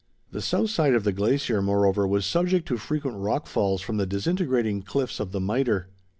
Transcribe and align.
The 0.31 0.41
south 0.41 0.71
side 0.71 0.95
of 0.95 1.03
the 1.03 1.11
glacier, 1.11 1.61
moreover, 1.61 2.07
was 2.07 2.25
subject 2.25 2.67
to 2.69 2.77
frequent 2.77 3.17
rock 3.19 3.45
falls 3.45 3.81
from 3.83 3.97
the 3.97 4.07
disintegrating 4.07 4.81
cliffs 4.81 5.19
of 5.19 5.31
the 5.31 5.39
Mitre. 5.39 5.89